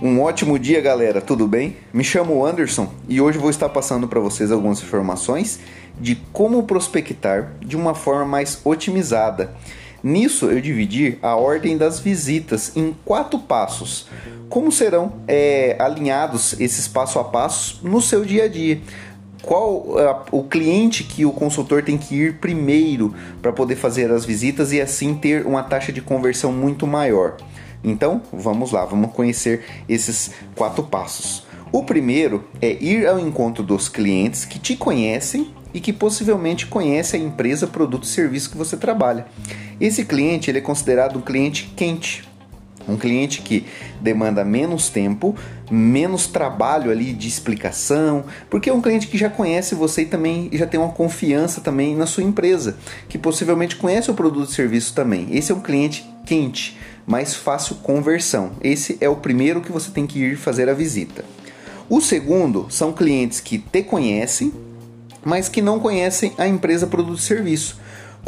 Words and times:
Um 0.00 0.20
ótimo 0.20 0.56
dia, 0.60 0.80
galera. 0.80 1.20
Tudo 1.20 1.48
bem? 1.48 1.76
Me 1.92 2.04
chamo 2.04 2.46
Anderson 2.46 2.88
e 3.08 3.20
hoje 3.20 3.36
vou 3.36 3.50
estar 3.50 3.68
passando 3.68 4.06
para 4.06 4.20
vocês 4.20 4.52
algumas 4.52 4.80
informações 4.80 5.58
de 6.00 6.14
como 6.32 6.62
prospectar 6.62 7.54
de 7.58 7.76
uma 7.76 7.96
forma 7.96 8.24
mais 8.24 8.60
otimizada. 8.64 9.56
Nisso 10.00 10.46
eu 10.52 10.60
dividi 10.60 11.18
a 11.20 11.34
ordem 11.34 11.76
das 11.76 11.98
visitas 11.98 12.76
em 12.76 12.94
quatro 13.04 13.40
passos. 13.40 14.06
Como 14.48 14.70
serão 14.70 15.14
é, 15.26 15.74
alinhados 15.80 16.54
esses 16.60 16.86
passo 16.86 17.18
a 17.18 17.24
passo 17.24 17.80
no 17.82 18.00
seu 18.00 18.24
dia 18.24 18.44
a 18.44 18.48
dia? 18.48 18.80
Qual 19.42 19.78
uh, 19.78 20.24
o 20.30 20.44
cliente 20.44 21.02
que 21.02 21.24
o 21.24 21.32
consultor 21.32 21.82
tem 21.82 21.98
que 21.98 22.14
ir 22.14 22.34
primeiro 22.34 23.12
para 23.42 23.52
poder 23.52 23.74
fazer 23.74 24.12
as 24.12 24.24
visitas 24.24 24.72
e 24.72 24.80
assim 24.80 25.14
ter 25.14 25.44
uma 25.44 25.64
taxa 25.64 25.90
de 25.90 26.00
conversão 26.00 26.52
muito 26.52 26.86
maior? 26.86 27.36
Então, 27.82 28.22
vamos 28.32 28.72
lá, 28.72 28.84
vamos 28.84 29.12
conhecer 29.12 29.64
esses 29.88 30.32
quatro 30.54 30.82
passos. 30.82 31.46
O 31.70 31.84
primeiro 31.84 32.44
é 32.60 32.72
ir 32.82 33.06
ao 33.06 33.18
encontro 33.18 33.62
dos 33.62 33.88
clientes 33.88 34.44
que 34.44 34.58
te 34.58 34.74
conhecem 34.74 35.52
e 35.72 35.80
que 35.80 35.92
possivelmente 35.92 36.66
conhecem 36.66 37.22
a 37.22 37.24
empresa, 37.24 37.66
produto 37.66 38.04
e 38.04 38.08
serviço 38.08 38.50
que 38.50 38.56
você 38.56 38.76
trabalha. 38.76 39.26
Esse 39.80 40.04
cliente 40.04 40.50
ele 40.50 40.58
é 40.58 40.62
considerado 40.62 41.18
um 41.18 41.22
cliente 41.22 41.72
quente, 41.76 42.27
um 42.88 42.96
cliente 42.96 43.42
que 43.42 43.66
demanda 44.00 44.44
menos 44.44 44.88
tempo, 44.88 45.36
menos 45.70 46.26
trabalho 46.26 46.90
ali 46.90 47.12
de 47.12 47.28
explicação, 47.28 48.24
porque 48.48 48.70
é 48.70 48.72
um 48.72 48.80
cliente 48.80 49.06
que 49.06 49.18
já 49.18 49.28
conhece 49.28 49.74
você 49.74 50.02
e 50.02 50.06
também 50.06 50.48
já 50.52 50.66
tem 50.66 50.80
uma 50.80 50.92
confiança 50.92 51.60
também 51.60 51.94
na 51.94 52.06
sua 52.06 52.22
empresa, 52.22 52.76
que 53.08 53.18
possivelmente 53.18 53.76
conhece 53.76 54.10
o 54.10 54.14
produto 54.14 54.50
e 54.50 54.54
serviço 54.54 54.94
também. 54.94 55.28
Esse 55.30 55.52
é 55.52 55.54
um 55.54 55.60
cliente 55.60 56.08
quente, 56.24 56.78
mais 57.06 57.34
fácil 57.34 57.76
conversão. 57.76 58.52
Esse 58.62 58.96
é 59.00 59.08
o 59.08 59.16
primeiro 59.16 59.60
que 59.60 59.72
você 59.72 59.90
tem 59.90 60.06
que 60.06 60.18
ir 60.18 60.36
fazer 60.36 60.68
a 60.68 60.74
visita. 60.74 61.24
O 61.88 62.00
segundo 62.00 62.66
são 62.68 62.92
clientes 62.92 63.40
que 63.40 63.58
te 63.58 63.82
conhecem, 63.82 64.52
mas 65.24 65.48
que 65.48 65.62
não 65.62 65.80
conhecem 65.80 66.32
a 66.38 66.46
empresa 66.46 66.86
produto 66.86 67.18
e 67.18 67.22
serviço 67.22 67.78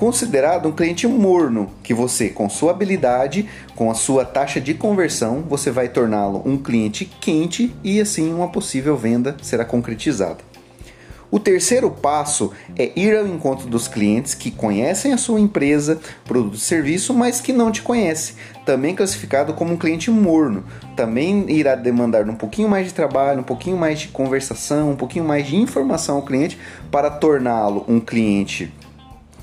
considerado 0.01 0.67
um 0.67 0.73
cliente 0.73 1.07
morno, 1.07 1.69
que 1.83 1.93
você, 1.93 2.31
com 2.31 2.49
sua 2.49 2.71
habilidade, 2.71 3.47
com 3.77 3.91
a 3.91 3.95
sua 3.95 4.25
taxa 4.25 4.59
de 4.59 4.73
conversão, 4.73 5.45
você 5.47 5.71
vai 5.71 5.91
torná-lo 5.91 6.43
um 6.47 6.57
cliente 6.57 7.05
quente 7.05 7.77
e 7.85 8.01
assim 8.01 8.33
uma 8.33 8.49
possível 8.49 8.97
venda 8.97 9.37
será 9.43 9.63
concretizada. 9.63 10.39
O 11.31 11.39
terceiro 11.39 11.91
passo 11.91 12.51
é 12.79 12.91
ir 12.99 13.15
ao 13.15 13.27
encontro 13.27 13.69
dos 13.69 13.89
clientes 13.89 14.33
que 14.33 14.51
conhecem 14.51 15.13
a 15.13 15.19
sua 15.19 15.39
empresa, 15.39 16.01
produto 16.25 16.55
e 16.55 16.61
serviço, 16.61 17.13
mas 17.13 17.39
que 17.39 17.53
não 17.53 17.71
te 17.71 17.83
conhecem, 17.83 18.37
também 18.65 18.97
classificado 18.97 19.53
como 19.53 19.75
um 19.75 19.77
cliente 19.77 20.11
morno. 20.11 20.65
Também 20.97 21.45
irá 21.51 21.75
demandar 21.75 22.27
um 22.27 22.35
pouquinho 22.35 22.71
mais 22.71 22.87
de 22.87 22.95
trabalho, 22.95 23.41
um 23.41 23.45
pouquinho 23.45 23.77
mais 23.77 24.01
de 24.01 24.09
conversação, 24.09 24.93
um 24.93 24.97
pouquinho 24.97 25.27
mais 25.27 25.47
de 25.47 25.57
informação 25.57 26.17
ao 26.17 26.23
cliente 26.23 26.59
para 26.91 27.11
torná-lo 27.11 27.85
um 27.87 28.01
cliente 28.01 28.73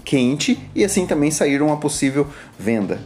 quente 0.08 0.58
e 0.74 0.86
assim 0.86 1.06
também 1.06 1.30
sair 1.30 1.62
uma 1.62 1.76
possível 1.76 2.28
venda. 2.58 3.02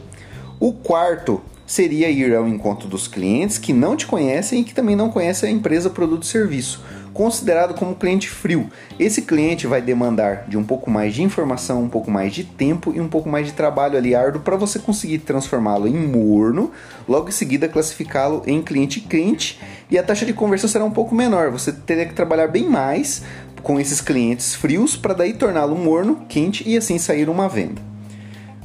O 0.60 0.72
quarto 0.72 1.42
seria 1.66 2.12
ir 2.12 2.36
ao 2.36 2.48
encontro 2.48 2.88
dos 2.88 3.08
clientes 3.08 3.58
que 3.58 3.74
não 3.74 3.96
te 3.96 4.06
conhecem 4.06 4.62
e 4.62 4.64
que 4.64 4.74
também 4.74 4.96
não 4.96 5.10
conhecem 5.10 5.50
a 5.50 5.52
empresa, 5.52 5.90
produto 5.90 6.24
e 6.24 6.28
serviço, 6.28 6.84
considerado 7.12 7.74
como 7.74 7.96
cliente 7.96 8.30
frio. 8.30 8.70
Esse 9.00 9.24
cliente 9.24 9.66
vai 9.66 9.82
demandar 9.82 10.46
de 10.48 10.58
um 10.58 10.64
pouco 10.64 10.92
mais 10.92 11.16
de 11.16 11.24
informação, 11.24 11.82
um 11.82 11.90
pouco 11.90 12.12
mais 12.12 12.36
de 12.36 12.44
tempo 12.44 12.94
e 12.94 13.02
um 13.02 13.08
pouco 13.08 13.28
mais 13.28 13.48
de 13.48 13.54
trabalho 13.54 13.98
ali 13.98 14.14
árduo 14.14 14.42
para 14.42 14.56
você 14.56 14.78
conseguir 14.78 15.20
transformá-lo 15.20 15.88
em 15.88 15.96
morno, 15.96 16.72
logo 17.08 17.30
em 17.30 17.32
seguida 17.32 17.68
classificá-lo 17.68 18.44
em 18.46 18.62
cliente 18.62 19.00
quente 19.00 19.60
e 19.90 19.98
a 19.98 20.04
taxa 20.04 20.26
de 20.26 20.34
conversão 20.34 20.70
será 20.70 20.86
um 20.86 20.92
pouco 20.92 21.16
menor. 21.16 21.50
Você 21.50 21.72
teria 21.72 22.06
que 22.06 22.14
trabalhar 22.14 22.48
bem 22.48 22.70
mais 22.70 23.24
com 23.62 23.80
esses 23.80 24.02
clientes 24.02 24.56
frios 24.56 24.96
para 24.96 25.14
daí 25.14 25.34
torná-lo 25.34 25.76
morno, 25.76 26.26
quente 26.28 26.68
e 26.68 26.78
assim 26.78 26.98
sair 26.98 27.30
uma 27.30 27.48
venda. 27.48 27.82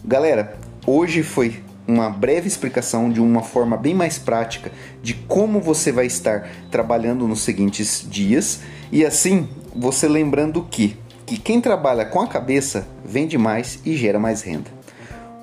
Galera, 0.04 0.56
hoje 0.86 1.22
foi 1.22 1.62
uma 1.86 2.10
breve 2.10 2.48
explicação 2.48 3.10
de 3.10 3.20
uma 3.20 3.42
forma 3.42 3.76
bem 3.76 3.94
mais 3.94 4.18
prática 4.18 4.72
de 5.02 5.14
como 5.14 5.60
você 5.60 5.92
vai 5.92 6.06
estar 6.06 6.48
trabalhando 6.70 7.28
nos 7.28 7.40
seguintes 7.40 8.06
dias 8.08 8.60
e 8.90 9.04
assim 9.04 9.48
você 9.74 10.08
lembrando 10.08 10.66
que 10.70 10.96
que 11.26 11.36
quem 11.36 11.60
trabalha 11.60 12.04
com 12.04 12.20
a 12.20 12.28
cabeça 12.28 12.86
vende 13.04 13.36
mais 13.36 13.80
e 13.84 13.96
gera 13.96 14.18
mais 14.18 14.42
renda. 14.42 14.70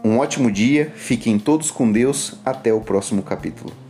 Um 0.04 0.18
ótimo 0.18 0.50
dia, 0.50 0.94
fiquem 0.96 1.38
todos 1.38 1.70
com 1.70 1.92
Deus, 1.92 2.36
até 2.46 2.74
o 2.74 2.80
próximo 2.80 3.22
capítulo. 3.22 3.83